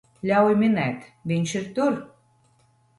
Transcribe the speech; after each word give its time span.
Ļauj 0.29 0.55
minēt, 0.61 1.05
viņš 1.33 1.57
ir 1.63 1.71
tur? 1.79 2.05